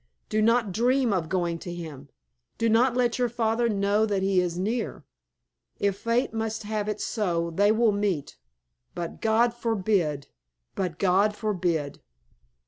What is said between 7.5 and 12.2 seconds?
they will meet. But God forbid! but God forbid!"